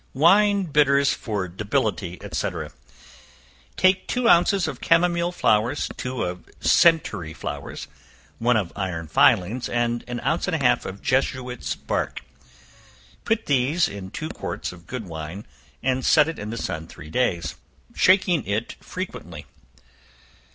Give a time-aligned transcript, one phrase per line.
[0.15, 2.49] Wine Bitters for Debility, &c.
[3.77, 7.87] Take two ounces of chamomile flowers, two of centaury flowers,
[8.39, 12.21] one of iron filings, and an ounce and a half of Jesuit's bark;
[13.25, 15.45] put these in two quarts of good wine,
[15.83, 17.53] and set it in the sun three days,
[17.93, 19.45] shaking; it frequently.